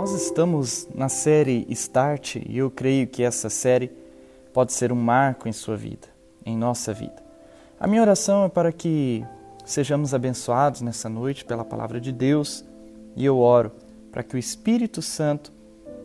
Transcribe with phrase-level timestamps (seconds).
[0.00, 3.92] Nós estamos na série Start e eu creio que essa série
[4.50, 6.08] pode ser um marco em sua vida,
[6.42, 7.22] em nossa vida.
[7.78, 9.22] A minha oração é para que
[9.62, 12.64] sejamos abençoados nessa noite pela palavra de Deus
[13.14, 13.72] e eu oro
[14.10, 15.52] para que o Espírito Santo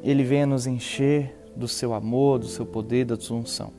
[0.03, 3.71] ele venha nos encher do seu amor, do seu poder, da sua unção.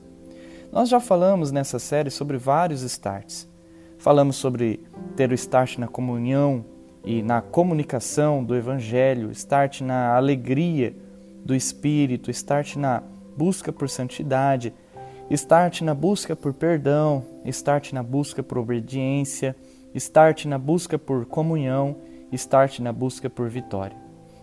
[0.72, 3.46] Nós já falamos nessa série sobre vários starts.
[3.98, 4.80] Falamos sobre
[5.14, 6.64] ter o start na comunhão
[7.06, 10.92] e na comunicação do Evangelho, start na alegria
[11.44, 13.00] do Espírito, start na
[13.36, 14.74] busca por santidade,
[15.30, 19.54] start na busca por perdão, start na busca por obediência,
[19.94, 21.96] start na busca por comunhão,
[22.32, 23.96] start na busca por vitória.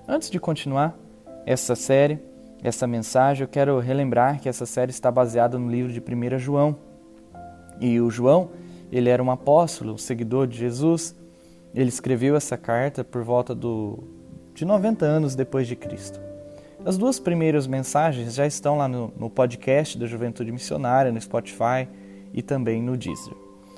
[0.08, 0.98] Antes de continuar
[1.46, 2.18] essa série,
[2.64, 6.78] essa mensagem, eu quero relembrar que essa série está baseada no livro de 1 João.
[7.82, 8.52] E o João,
[8.90, 11.14] ele era um apóstolo, um seguidor de Jesus,
[11.74, 14.04] ele escreveu essa carta por volta do,
[14.54, 16.20] de 90 anos depois de Cristo.
[16.86, 21.88] As duas primeiras mensagens já estão lá no, no podcast da Juventude Missionária, no Spotify
[22.34, 23.34] e também no Deezer.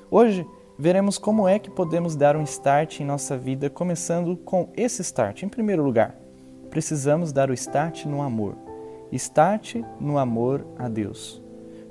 [0.09, 0.45] Hoje
[0.77, 5.43] veremos como é que podemos dar um start em nossa vida, começando com esse start.
[5.43, 6.15] Em primeiro lugar,
[6.69, 8.57] precisamos dar o start no amor.
[9.11, 11.41] Start no amor a Deus.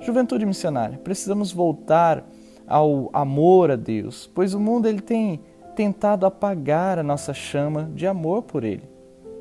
[0.01, 2.29] Juventude missionária, precisamos voltar
[2.67, 5.39] ao amor a Deus, pois o mundo ele tem
[5.75, 8.83] tentado apagar a nossa chama de amor por Ele.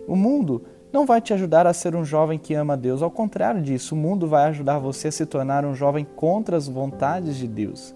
[0.06, 3.62] O mundo não vai te ajudar a ser um jovem que ama Deus, ao contrário
[3.62, 7.48] disso, o mundo vai ajudar você a se tornar um jovem contra as vontades de
[7.48, 7.94] Deus.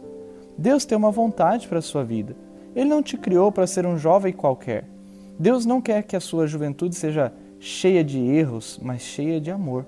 [0.56, 2.34] Deus tem uma vontade para a sua vida.
[2.74, 4.84] Ele não te criou para ser um jovem qualquer.
[5.38, 9.86] Deus não quer que a sua juventude seja cheia de erros, mas cheia de amor.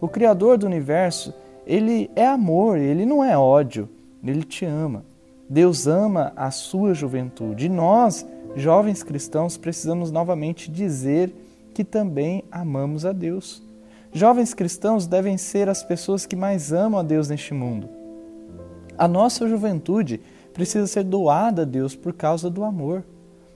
[0.00, 1.34] O Criador do universo,
[1.66, 3.88] ele é amor, ele não é ódio,
[4.22, 5.04] ele te ama.
[5.54, 7.66] Deus ama a sua juventude.
[7.66, 11.32] E nós, jovens cristãos, precisamos novamente dizer
[11.72, 13.62] que também amamos a Deus.
[14.12, 17.88] Jovens cristãos devem ser as pessoas que mais amam a Deus neste mundo.
[18.98, 20.20] A nossa juventude
[20.52, 23.04] precisa ser doada a Deus por causa do amor.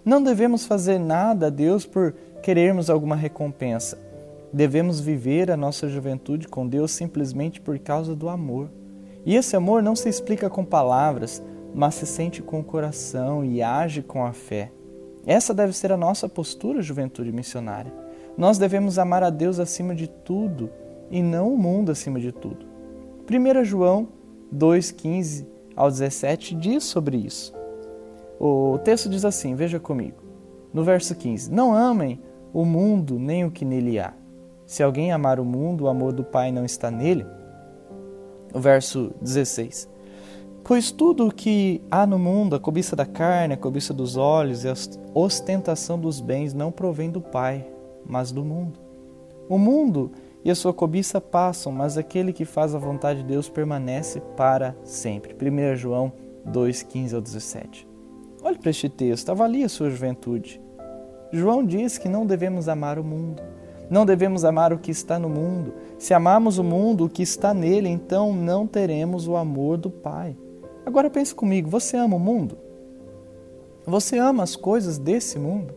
[0.05, 3.99] Não devemos fazer nada a Deus por querermos alguma recompensa.
[4.53, 8.71] Devemos viver a nossa juventude com Deus simplesmente por causa do amor.
[9.27, 11.43] E esse amor não se explica com palavras,
[11.75, 14.73] mas se sente com o coração e age com a fé.
[15.27, 17.93] Essa deve ser a nossa postura, juventude missionária.
[18.37, 20.71] Nós devemos amar a Deus acima de tudo
[21.11, 22.67] e não o mundo acima de tudo.
[23.31, 24.09] 1 João
[24.55, 25.47] 2,15
[25.77, 27.53] ao 17 diz sobre isso.
[28.41, 30.23] O texto diz assim: veja comigo.
[30.73, 32.21] No verso 15: Não amem
[32.53, 34.15] o mundo nem o que nele há.
[34.67, 37.27] Se alguém amar o mundo, o amor do Pai não está nele.
[38.55, 39.89] O verso 16:
[40.69, 44.65] Pois tudo o que há no mundo, a cobiça da carne, a cobiça dos olhos
[44.65, 44.75] e a
[45.15, 47.67] ostentação dos bens, não provém do Pai,
[48.05, 48.79] mas do mundo.
[49.49, 50.13] O mundo
[50.45, 54.77] e a sua cobiça passam, mas aquele que faz a vontade de Deus permanece para
[54.85, 55.35] sempre.
[55.35, 56.13] 1 João
[56.45, 57.89] 2, 15 ao 17.
[58.43, 60.61] Olhe para este texto, avalie a sua juventude.
[61.33, 63.43] João diz que não devemos amar o mundo,
[63.89, 65.73] não devemos amar o que está no mundo.
[65.99, 70.37] Se amarmos o mundo, o que está nele, então não teremos o amor do Pai.
[70.89, 72.57] Agora pense comigo: você ama o mundo?
[73.87, 75.75] Você ama as coisas desse mundo?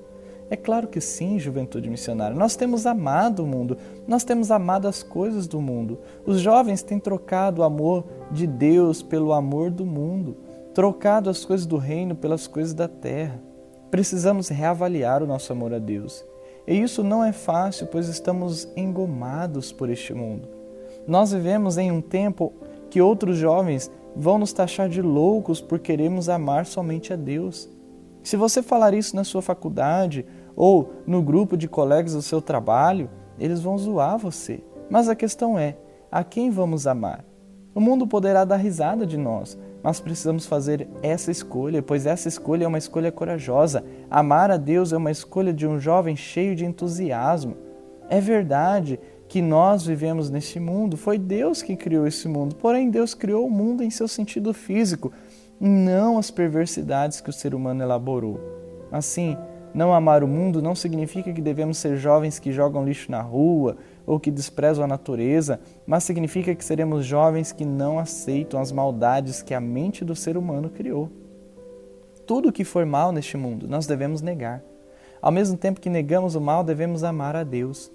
[0.49, 2.35] É claro que sim, juventude missionária.
[2.35, 3.77] Nós temos amado o mundo,
[4.07, 5.99] nós temos amado as coisas do mundo.
[6.25, 10.37] Os jovens têm trocado o amor de Deus pelo amor do mundo,
[10.73, 13.37] trocado as coisas do reino pelas coisas da terra.
[13.89, 16.23] Precisamos reavaliar o nosso amor a Deus.
[16.65, 20.47] E isso não é fácil, pois estamos engomados por este mundo.
[21.05, 22.53] Nós vivemos em um tempo
[22.89, 27.69] que outros jovens vão nos taxar de loucos por queremos amar somente a Deus.
[28.23, 33.09] Se você falar isso na sua faculdade ou no grupo de colegas do seu trabalho,
[33.39, 34.63] eles vão zoar você.
[34.89, 35.77] Mas a questão é:
[36.11, 37.25] a quem vamos amar?
[37.73, 42.65] O mundo poderá dar risada de nós, mas precisamos fazer essa escolha, pois essa escolha
[42.65, 43.83] é uma escolha corajosa.
[44.09, 47.55] Amar a Deus é uma escolha de um jovem cheio de entusiasmo.
[48.09, 48.99] É verdade
[49.31, 50.97] que nós vivemos neste mundo.
[50.97, 52.53] Foi Deus que criou esse mundo.
[52.53, 55.09] Porém, Deus criou o mundo em seu sentido físico,
[55.57, 58.37] não as perversidades que o ser humano elaborou.
[58.91, 59.37] Assim,
[59.73, 63.77] não amar o mundo não significa que devemos ser jovens que jogam lixo na rua
[64.05, 69.41] ou que desprezam a natureza, mas significa que seremos jovens que não aceitam as maldades
[69.41, 71.09] que a mente do ser humano criou.
[72.27, 74.61] Tudo que for mal neste mundo nós devemos negar.
[75.21, 77.89] Ao mesmo tempo que negamos o mal, devemos amar a Deus.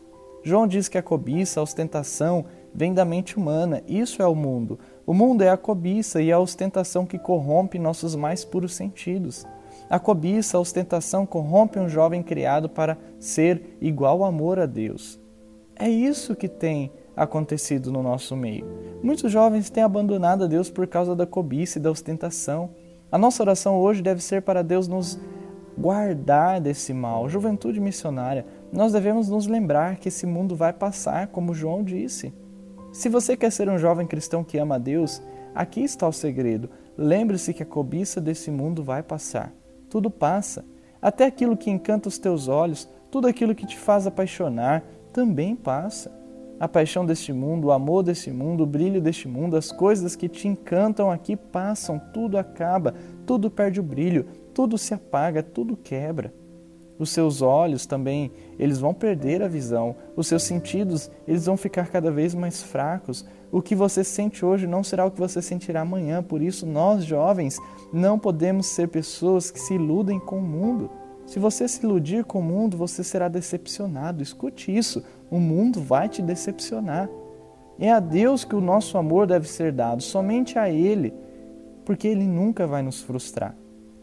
[0.47, 3.83] João diz que a cobiça, a ostentação, vem da mente humana.
[3.89, 4.79] Isso é o mundo.
[5.05, 9.45] O mundo é a cobiça e a ostentação que corrompe nossos mais puros sentidos.
[9.91, 15.19] A cobiça, a ostentação corrompe um jovem criado para ser igual amor a Deus.
[15.75, 18.65] É isso que tem acontecido no nosso meio.
[19.03, 22.71] Muitos jovens têm abandonado a Deus por causa da cobiça e da ostentação.
[23.11, 25.19] A nossa oração hoje deve ser para Deus nos
[25.77, 27.29] guardar desse mal.
[27.29, 28.47] Juventude missionária,
[28.77, 32.33] nós devemos nos lembrar que esse mundo vai passar, como João disse.
[32.93, 35.23] Se você quer ser um jovem cristão que ama a Deus,
[35.55, 36.69] aqui está o segredo.
[36.97, 39.53] Lembre-se que a cobiça desse mundo vai passar.
[39.89, 40.65] Tudo passa.
[41.01, 46.11] Até aquilo que encanta os teus olhos, tudo aquilo que te faz apaixonar, também passa.
[46.61, 50.29] A paixão deste mundo, o amor deste mundo, o brilho deste mundo, as coisas que
[50.29, 52.95] te encantam aqui passam, tudo acaba,
[53.27, 56.33] tudo perde o brilho, tudo se apaga, tudo quebra.
[56.99, 59.95] Os seus olhos também, eles vão perder a visão.
[60.15, 63.25] Os seus sentidos, eles vão ficar cada vez mais fracos.
[63.53, 66.23] O que você sente hoje não será o que você sentirá amanhã.
[66.23, 67.59] Por isso, nós jovens
[67.93, 70.91] não podemos ser pessoas que se iludem com o mundo.
[71.27, 74.23] Se você se iludir com o mundo, você será decepcionado.
[74.23, 77.09] Escute isso: o mundo vai te decepcionar.
[77.79, 81.13] É a Deus que o nosso amor deve ser dado, somente a Ele,
[81.85, 83.55] porque Ele nunca vai nos frustrar.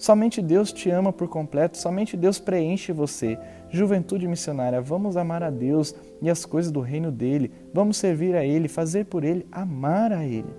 [0.03, 3.39] Somente Deus te ama por completo, somente Deus preenche você.
[3.69, 8.43] Juventude missionária, vamos amar a Deus e as coisas do reino dele, vamos servir a
[8.43, 10.53] Ele, fazer por Ele, amar a Ele.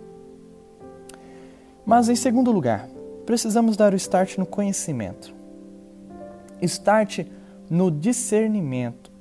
[1.84, 2.88] Mas, em segundo lugar,
[3.26, 5.34] precisamos dar o start no conhecimento.
[6.62, 7.26] Start
[7.68, 9.12] no discernimento.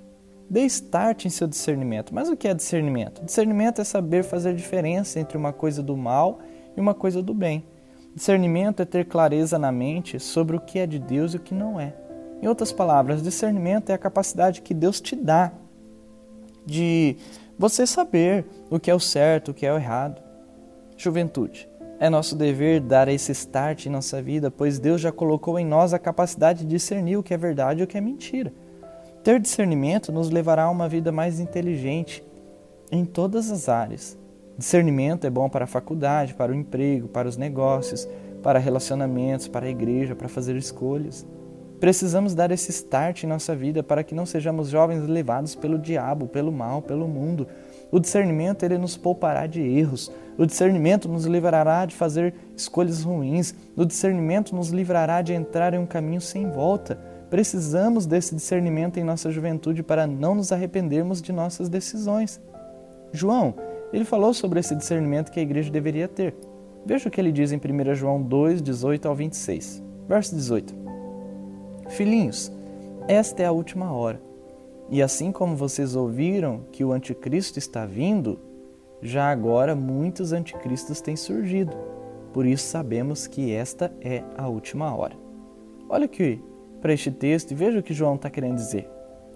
[0.50, 2.16] Dê start em seu discernimento.
[2.16, 3.26] Mas o que é discernimento?
[3.26, 6.40] Discernimento é saber fazer diferença entre uma coisa do mal
[6.78, 7.66] e uma coisa do bem.
[8.15, 11.54] Discernimento é ter clareza na mente sobre o que é de Deus e o que
[11.54, 11.94] não é.
[12.42, 15.51] Em outras palavras, discernimento é a capacidade que Deus te dá
[16.65, 17.18] de
[17.57, 20.21] você saber o que é o certo, o que é o errado.
[20.95, 21.68] Juventude.
[22.00, 25.94] É nosso dever dar esse start em nossa vida, pois Deus já colocou em nós
[25.94, 28.54] a capacidade de discernir o que é verdade e o que é mentira.
[29.24, 32.24] Ter discernimento nos levará a uma vida mais inteligente
[32.92, 34.18] em todas as áreas.
[34.58, 38.08] Discernimento é bom para a faculdade, para o emprego, para os negócios,
[38.44, 41.26] para relacionamentos, para a igreja, para fazer escolhas.
[41.80, 46.28] Precisamos dar esse start em nossa vida para que não sejamos jovens levados pelo diabo,
[46.28, 47.48] pelo mal, pelo mundo.
[47.92, 50.12] O discernimento ele nos poupará de erros.
[50.38, 53.54] O discernimento nos livrará de fazer escolhas ruins.
[53.76, 56.98] O discernimento nos livrará de entrar em um caminho sem volta.
[57.30, 62.40] Precisamos desse discernimento em nossa juventude para não nos arrependermos de nossas decisões.
[63.12, 63.56] João,
[63.94, 66.36] ele falou sobre esse discernimento que a igreja deveria ter.
[66.86, 69.84] Veja o que ele diz em 1 João 2, 18 ao 26.
[70.07, 70.75] Verso 18:
[71.90, 72.51] Filhinhos,
[73.07, 74.19] esta é a última hora.
[74.90, 78.40] E assim como vocês ouviram que o anticristo está vindo,
[79.01, 81.75] já agora muitos anticristos têm surgido.
[82.34, 85.16] Por isso sabemos que esta é a última hora.
[85.88, 86.42] Olha aqui
[86.81, 88.90] para este texto e veja o que João está querendo dizer.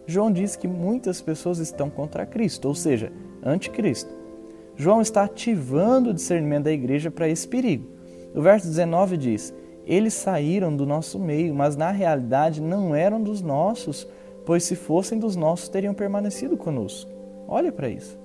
[0.07, 3.11] João diz que muitas pessoas estão contra Cristo, ou seja,
[3.43, 4.16] anticristo.
[4.77, 7.89] João está ativando o discernimento da igreja para esse perigo.
[8.33, 9.51] O verso 19 diz:
[9.87, 14.07] Eles saíram do nosso meio, mas na realidade não eram dos nossos,
[14.45, 17.11] pois se fossem dos nossos teriam permanecido conosco.
[17.47, 18.19] Olha para isso.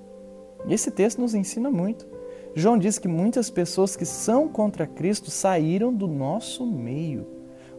[0.69, 2.07] Esse texto nos ensina muito.
[2.55, 7.27] João diz que muitas pessoas que são contra Cristo saíram do nosso meio.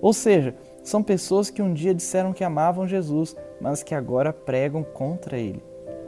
[0.01, 4.83] Ou seja, são pessoas que um dia disseram que amavam Jesus, mas que agora pregam
[4.83, 5.63] contra ele.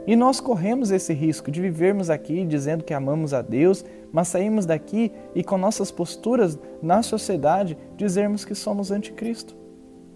[0.06, 4.64] E nós corremos esse risco de vivermos aqui dizendo que amamos a Deus, mas sairmos
[4.64, 9.56] daqui e com nossas posturas na sociedade dizermos que somos anticristo.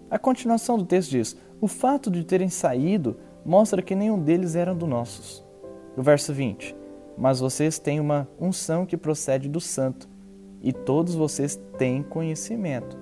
[0.09, 4.77] A continuação do texto diz: O fato de terem saído mostra que nenhum deles eram
[4.77, 5.45] do nossos.
[5.97, 6.73] O verso 20:
[7.17, 10.07] Mas vocês têm uma unção que procede do santo,
[10.61, 12.97] e todos vocês têm conhecimento.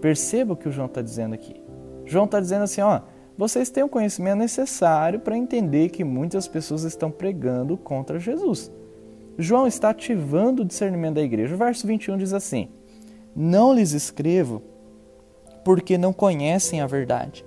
[0.00, 1.62] Perceba o que o João está dizendo aqui.
[2.04, 3.00] João está dizendo assim: ó,
[3.36, 8.70] vocês têm o conhecimento necessário para entender que muitas pessoas estão pregando contra Jesus.
[9.36, 11.54] João está ativando o discernimento da igreja.
[11.54, 12.68] O verso 21 diz assim:
[13.34, 14.62] Não lhes escrevo
[15.64, 17.44] porque não conhecem a verdade,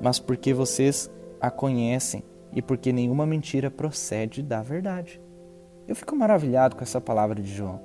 [0.00, 1.10] mas porque vocês
[1.40, 5.20] a conhecem e porque nenhuma mentira procede da verdade.
[5.86, 7.80] Eu fico maravilhado com essa palavra de João,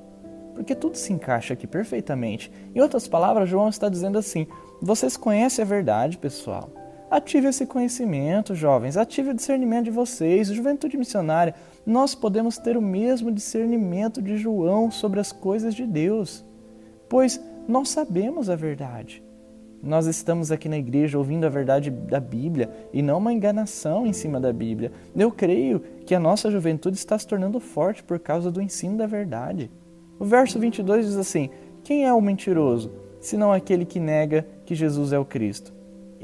[0.56, 2.52] porque tudo se encaixa aqui perfeitamente.
[2.74, 4.48] Em outras palavras, João está dizendo assim:
[4.82, 6.70] vocês conhecem a verdade, pessoal.
[7.10, 11.54] Ative esse conhecimento, jovens, ative o discernimento de vocês, juventude missionária.
[11.86, 16.44] Nós podemos ter o mesmo discernimento de João sobre as coisas de Deus,
[17.08, 19.24] pois nós sabemos a verdade.
[19.84, 24.14] Nós estamos aqui na igreja ouvindo a verdade da Bíblia e não uma enganação em
[24.14, 24.92] cima da Bíblia.
[25.16, 29.06] Eu creio que a nossa juventude está se tornando forte por causa do ensino da
[29.06, 29.70] verdade.
[30.18, 31.52] O verso 22 diz assim:
[31.84, 35.75] Quem é o mentiroso, senão aquele que nega que Jesus é o Cristo.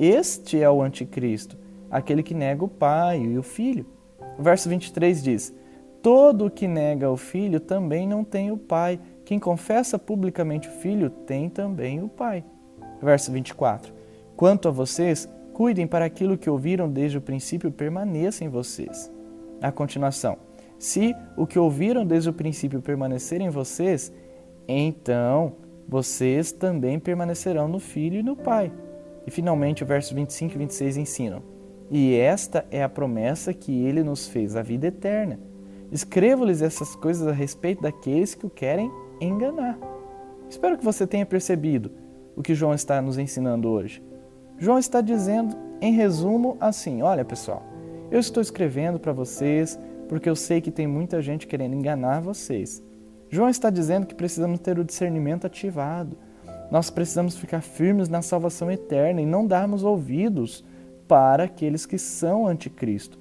[0.03, 1.55] Este é o anticristo,
[1.91, 3.86] aquele que nega o Pai e o Filho.
[4.36, 5.55] O verso 23 diz:
[6.01, 9.00] Todo o que nega o Filho também não tem o Pai.
[9.24, 12.43] Quem confessa publicamente o Filho tem também o Pai.
[13.00, 13.93] Verso 24:
[14.36, 19.13] Quanto a vocês, cuidem para aquilo que ouviram desde o princípio permaneça em vocês.
[19.62, 20.36] A continuação:
[20.79, 24.12] Se o que ouviram desde o princípio permanecer em vocês,
[24.67, 28.72] então vocês também permanecerão no Filho e no Pai.
[29.25, 31.44] E finalmente o verso 25 e 26 ensinam:
[31.90, 35.40] E esta é a promessa que ele nos fez, a vida eterna.
[35.92, 39.78] Escrevo-lhes essas coisas a respeito daqueles que o querem enganar.
[40.50, 41.92] Espero que você tenha percebido
[42.36, 44.01] o que João está nos ensinando hoje.
[44.58, 47.63] João está dizendo, em resumo, assim: olha pessoal,
[48.10, 52.84] eu estou escrevendo para vocês porque eu sei que tem muita gente querendo enganar vocês.
[53.30, 56.18] João está dizendo que precisamos ter o discernimento ativado.
[56.72, 60.63] Nós precisamos ficar firmes na salvação eterna e não darmos ouvidos
[61.08, 63.20] para aqueles que são anticristo.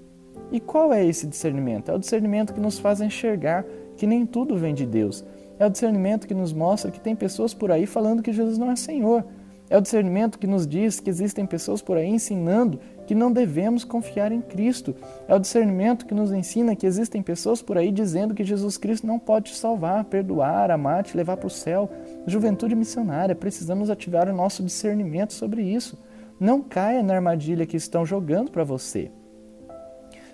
[0.53, 1.91] E qual é esse discernimento?
[1.91, 3.65] É o discernimento que nos faz enxergar
[3.97, 5.25] que nem tudo vem de Deus.
[5.59, 8.71] É o discernimento que nos mostra que tem pessoas por aí falando que Jesus não
[8.71, 9.25] é Senhor.
[9.71, 13.85] É o discernimento que nos diz que existem pessoas por aí ensinando que não devemos
[13.85, 14.97] confiar em Cristo.
[15.29, 19.07] É o discernimento que nos ensina que existem pessoas por aí dizendo que Jesus Cristo
[19.07, 21.89] não pode te salvar, perdoar, amar, te levar para o céu.
[22.27, 25.97] Juventude missionária, precisamos ativar o nosso discernimento sobre isso.
[26.41, 29.13] Não caia na armadilha que estão jogando para você.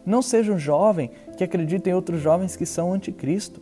[0.05, 3.61] Não seja um jovem que acredita em outros jovens que são anticristo.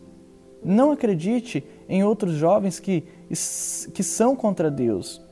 [0.63, 3.03] Não acredite em outros jovens que,
[3.93, 5.25] que são contra Deus.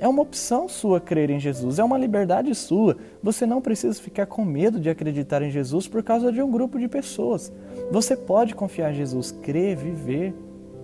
[0.00, 2.96] É uma opção sua crer em Jesus, é uma liberdade sua.
[3.22, 6.78] Você não precisa ficar com medo de acreditar em Jesus por causa de um grupo
[6.78, 7.52] de pessoas.
[7.90, 10.34] Você pode confiar em Jesus, crer, viver.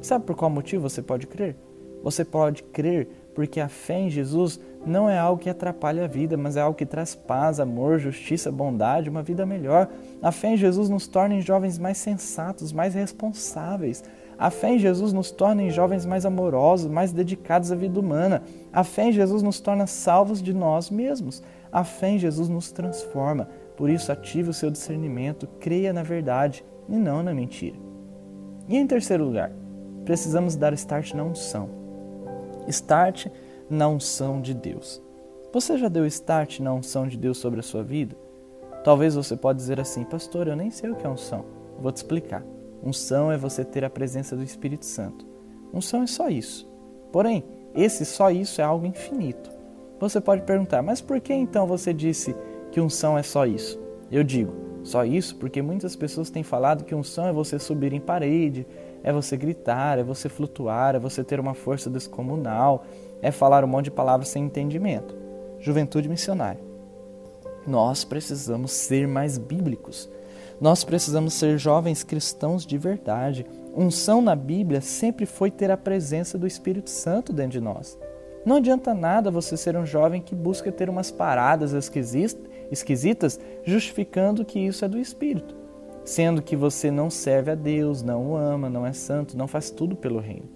[0.02, 1.56] Sabe por qual motivo você pode crer?
[2.02, 6.36] Você pode crer porque a fé em Jesus não é algo que atrapalha a vida,
[6.36, 9.88] mas é algo que traz paz, amor, justiça, bondade, uma vida melhor.
[10.22, 14.04] A fé em Jesus nos torna jovens mais sensatos, mais responsáveis.
[14.44, 18.42] A fé em Jesus nos torna jovens mais amorosos, mais dedicados à vida humana.
[18.70, 21.42] A fé em Jesus nos torna salvos de nós mesmos.
[21.72, 23.48] A fé em Jesus nos transforma.
[23.74, 27.78] Por isso, ative o seu discernimento, creia na verdade e não na mentira.
[28.68, 29.50] E em terceiro lugar,
[30.04, 31.70] precisamos dar start na unção.
[32.68, 33.28] Start
[33.70, 35.02] na unção de Deus.
[35.54, 38.14] Você já deu start na unção de Deus sobre a sua vida?
[38.84, 41.46] Talvez você pode dizer assim, pastor, eu nem sei o que é unção.
[41.80, 42.44] Vou te explicar.
[42.84, 45.26] Unção é você ter a presença do Espírito Santo.
[45.72, 46.70] Unção é só isso.
[47.10, 47.42] Porém,
[47.74, 49.50] esse só isso é algo infinito.
[49.98, 52.36] Você pode perguntar, mas por que então você disse
[52.70, 53.80] que unção é só isso?
[54.10, 58.00] Eu digo, só isso porque muitas pessoas têm falado que unção é você subir em
[58.00, 58.66] parede,
[59.02, 62.84] é você gritar, é você flutuar, é você ter uma força descomunal,
[63.22, 65.16] é falar um monte de palavras sem entendimento.
[65.58, 66.60] Juventude missionária.
[67.66, 70.10] Nós precisamos ser mais bíblicos.
[70.60, 73.44] Nós precisamos ser jovens cristãos de verdade.
[73.76, 77.98] Unção na Bíblia sempre foi ter a presença do Espírito Santo dentro de nós.
[78.44, 84.60] Não adianta nada você ser um jovem que busca ter umas paradas esquisitas justificando que
[84.60, 85.56] isso é do Espírito,
[86.04, 89.70] sendo que você não serve a Deus, não o ama, não é santo, não faz
[89.70, 90.48] tudo pelo reino.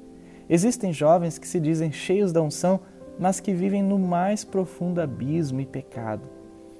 [0.50, 2.80] Existem jovens que se dizem cheios da unção,
[3.18, 6.22] mas que vivem no mais profundo abismo e pecado.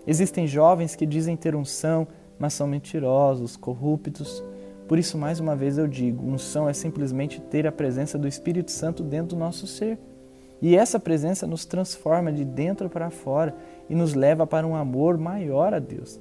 [0.06, 2.06] Existem jovens que dizem ter unção,
[2.38, 4.42] mas são mentirosos, corruptos.
[4.86, 8.70] Por isso, mais uma vez eu digo: unção é simplesmente ter a presença do Espírito
[8.70, 9.98] Santo dentro do nosso ser.
[10.60, 13.54] E essa presença nos transforma de dentro para fora
[13.88, 16.20] e nos leva para um amor maior a Deus.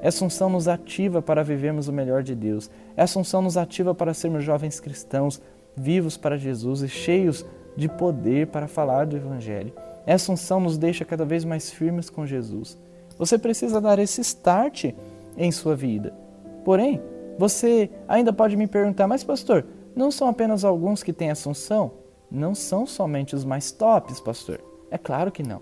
[0.00, 2.70] Essa unção nos ativa para vivermos o melhor de Deus.
[2.96, 5.40] Essa unção nos ativa para sermos jovens cristãos,
[5.76, 7.44] vivos para Jesus e cheios
[7.76, 9.72] de poder para falar do Evangelho.
[10.06, 12.76] Essa unção nos deixa cada vez mais firmes com Jesus.
[13.16, 14.92] Você precisa dar esse start
[15.36, 16.12] em sua vida.
[16.64, 17.02] Porém,
[17.38, 21.92] você ainda pode me perguntar, mas pastor, não são apenas alguns que têm assunção?
[22.30, 24.60] Não são somente os mais tops, pastor.
[24.90, 25.60] É claro que não.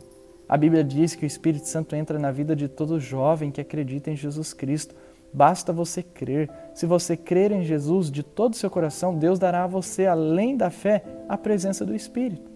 [0.49, 4.11] A Bíblia diz que o Espírito Santo entra na vida de todo jovem que acredita
[4.11, 4.95] em Jesus Cristo.
[5.33, 6.51] Basta você crer.
[6.75, 10.57] Se você crer em Jesus de todo o seu coração, Deus dará a você, além
[10.57, 12.51] da fé, a presença do Espírito.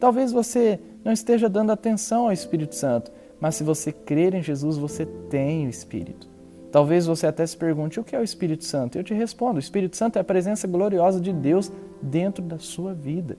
[0.00, 4.78] Talvez você não esteja dando atenção ao Espírito Santo, mas se você crer em Jesus,
[4.78, 6.33] você tem o Espírito.
[6.74, 8.98] Talvez você até se pergunte: o que é o Espírito Santo?
[8.98, 11.70] Eu te respondo: o Espírito Santo é a presença gloriosa de Deus
[12.02, 13.38] dentro da sua vida.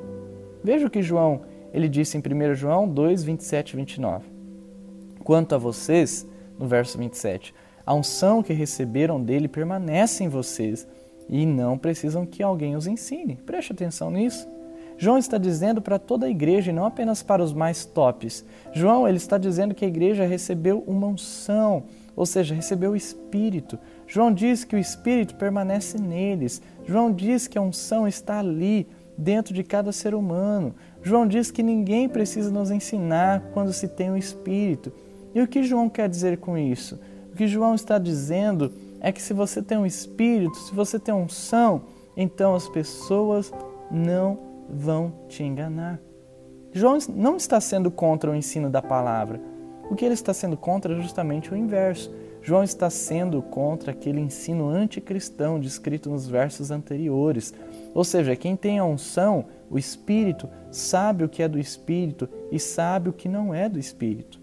[0.63, 1.41] Veja o que João
[1.73, 4.25] ele disse em 1 João 2, 27 e 29.
[5.21, 6.25] Quanto a vocês,
[6.57, 7.53] no verso 27,
[7.85, 10.87] a unção que receberam dele permanece em vocês
[11.27, 13.35] e não precisam que alguém os ensine.
[13.35, 14.47] Preste atenção nisso.
[14.97, 18.45] João está dizendo para toda a igreja e não apenas para os mais tops.
[18.71, 21.83] João ele está dizendo que a igreja recebeu uma unção,
[22.15, 23.77] ou seja, recebeu o Espírito.
[24.07, 26.61] João diz que o Espírito permanece neles.
[26.85, 30.75] João diz que a unção está ali, dentro de cada ser humano.
[31.01, 34.91] João diz que ninguém precisa nos ensinar quando se tem o Espírito.
[35.33, 36.99] E o que João quer dizer com isso?
[37.31, 41.13] O que João está dizendo é que se você tem um Espírito, se você tem
[41.13, 41.83] unção,
[42.15, 43.51] então as pessoas
[43.91, 45.99] não vão te enganar.
[46.71, 49.39] João não está sendo contra o ensino da palavra.
[49.89, 52.13] O que ele está sendo contra é justamente o inverso.
[52.41, 57.53] João está sendo contra aquele ensino anticristão descrito nos versos anteriores.
[57.93, 62.59] Ou seja, quem tem a unção, o Espírito, sabe o que é do Espírito e
[62.59, 64.39] sabe o que não é do Espírito.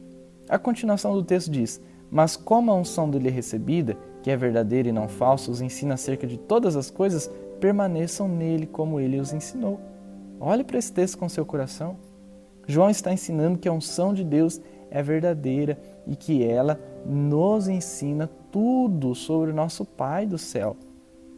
[0.48, 1.80] A continuação do texto diz:
[2.10, 5.94] Mas como a unção dele é recebida, que é verdadeira e não falsa, os ensina
[5.94, 7.30] acerca de todas as coisas,
[7.60, 9.80] permaneçam nele como ele os ensinou.
[10.40, 11.96] Olhe para esse texto com seu coração.
[12.66, 14.60] João está ensinando que a unção de Deus
[14.92, 20.76] é verdadeira e que ela nos ensina tudo sobre o nosso Pai do céu.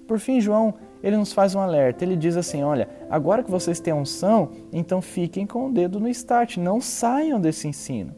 [0.06, 2.04] Por fim, João, ele nos faz um alerta.
[2.04, 6.08] Ele diz assim: "Olha, agora que vocês têm unção, então fiquem com o dedo no
[6.08, 8.14] start, não saiam desse ensino."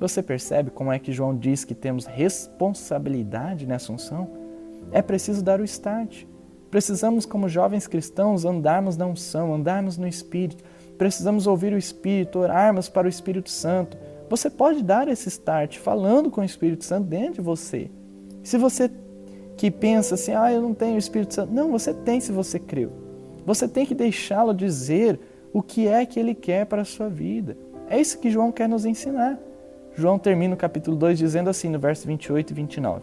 [0.00, 4.28] Você percebe como é que João diz que temos responsabilidade nessa unção?
[4.90, 6.24] É preciso dar o start.
[6.70, 10.64] Precisamos, como jovens cristãos, andarmos na unção, andarmos no Espírito.
[10.96, 13.98] Precisamos ouvir o Espírito, orarmos para o Espírito Santo.
[14.30, 17.90] Você pode dar esse start falando com o Espírito Santo dentro de você.
[18.42, 18.90] Se você
[19.56, 21.52] que pensa assim, ah, eu não tenho o Espírito Santo.
[21.52, 22.90] Não, você tem se você creu.
[23.44, 25.20] Você tem que deixá-lo dizer
[25.52, 27.58] o que é que ele quer para a sua vida.
[27.88, 29.38] É isso que João quer nos ensinar.
[29.94, 33.02] João termina o capítulo 2 dizendo assim, no verso 28 e 29.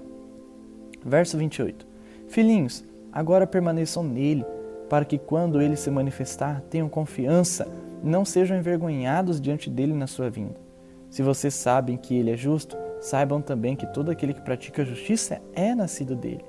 [1.05, 1.85] Verso 28.
[2.27, 2.83] Filhinhos,
[3.17, 4.45] Agora permaneçam nele,
[4.87, 7.67] para que quando ele se manifestar, tenham confiança,
[8.03, 10.66] não sejam envergonhados diante dele na sua vinda.
[11.09, 14.85] Se vocês sabem que ele é justo, saibam também que todo aquele que pratica a
[14.85, 16.43] justiça é nascido dele.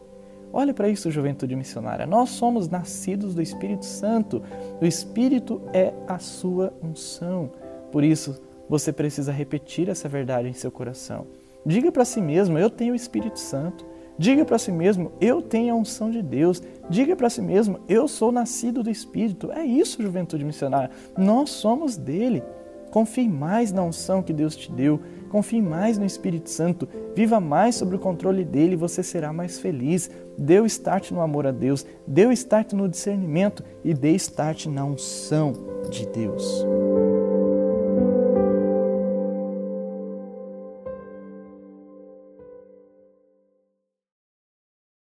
[0.52, 2.06] Olhe para isso, juventude missionária.
[2.06, 4.42] Nós somos nascidos do Espírito Santo.
[4.80, 7.50] O Espírito é a sua unção.
[7.92, 11.26] Por isso, você precisa repetir essa verdade em seu coração.
[11.66, 13.84] Diga para si mesmo: Eu tenho o Espírito Santo.
[14.18, 16.60] Diga para si mesmo: eu tenho a unção de Deus.
[16.90, 19.52] Diga para si mesmo: eu sou nascido do Espírito.
[19.52, 20.90] É isso, juventude missionária.
[21.16, 22.42] Nós somos dele.
[22.90, 25.00] Confie mais na unção que Deus te deu.
[25.30, 26.88] Confie mais no Espírito Santo.
[27.14, 30.10] Viva mais sobre o controle dele e você será mais feliz.
[30.36, 31.84] Dê o start no amor a Deus.
[32.06, 35.52] Dê o start no discernimento e dê start na unção
[35.90, 36.64] de Deus.